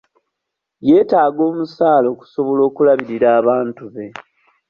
Yeetaaga 0.87 1.41
omusaala 1.49 2.07
okusobola 2.13 2.61
okulabirira 2.69 3.27
abantu 3.39 3.83
be. 3.93 4.05